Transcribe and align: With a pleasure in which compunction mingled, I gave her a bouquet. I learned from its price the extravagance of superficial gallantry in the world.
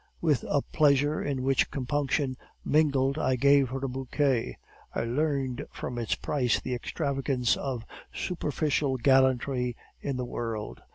With 0.19 0.43
a 0.49 0.63
pleasure 0.71 1.21
in 1.21 1.43
which 1.43 1.69
compunction 1.69 2.35
mingled, 2.65 3.19
I 3.19 3.35
gave 3.35 3.69
her 3.69 3.77
a 3.85 3.87
bouquet. 3.87 4.57
I 4.95 5.03
learned 5.03 5.67
from 5.71 5.99
its 5.99 6.15
price 6.15 6.59
the 6.59 6.73
extravagance 6.73 7.55
of 7.55 7.85
superficial 8.11 8.97
gallantry 8.97 9.77
in 10.01 10.17
the 10.17 10.25
world. 10.25 10.81